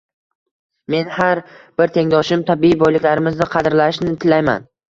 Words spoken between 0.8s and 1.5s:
Men har